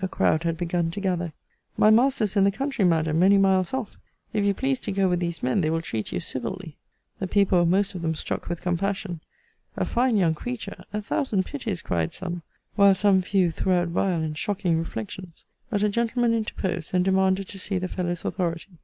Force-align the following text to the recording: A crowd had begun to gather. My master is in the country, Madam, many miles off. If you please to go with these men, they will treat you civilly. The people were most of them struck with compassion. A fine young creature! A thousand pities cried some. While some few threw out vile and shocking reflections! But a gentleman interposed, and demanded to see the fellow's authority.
A 0.00 0.08
crowd 0.08 0.44
had 0.44 0.56
begun 0.56 0.90
to 0.92 1.02
gather. 1.02 1.34
My 1.76 1.90
master 1.90 2.24
is 2.24 2.34
in 2.34 2.44
the 2.44 2.50
country, 2.50 2.82
Madam, 2.82 3.18
many 3.18 3.36
miles 3.36 3.74
off. 3.74 3.98
If 4.32 4.42
you 4.42 4.54
please 4.54 4.80
to 4.80 4.90
go 4.90 5.06
with 5.06 5.20
these 5.20 5.42
men, 5.42 5.60
they 5.60 5.68
will 5.68 5.82
treat 5.82 6.12
you 6.12 6.18
civilly. 6.18 6.78
The 7.18 7.26
people 7.26 7.58
were 7.58 7.66
most 7.66 7.94
of 7.94 8.00
them 8.00 8.14
struck 8.14 8.48
with 8.48 8.62
compassion. 8.62 9.20
A 9.76 9.84
fine 9.84 10.16
young 10.16 10.34
creature! 10.34 10.84
A 10.94 11.02
thousand 11.02 11.44
pities 11.44 11.82
cried 11.82 12.14
some. 12.14 12.40
While 12.74 12.94
some 12.94 13.20
few 13.20 13.50
threw 13.50 13.74
out 13.74 13.88
vile 13.88 14.22
and 14.22 14.38
shocking 14.38 14.78
reflections! 14.78 15.44
But 15.68 15.82
a 15.82 15.90
gentleman 15.90 16.32
interposed, 16.32 16.94
and 16.94 17.04
demanded 17.04 17.46
to 17.48 17.58
see 17.58 17.76
the 17.76 17.86
fellow's 17.86 18.24
authority. 18.24 18.78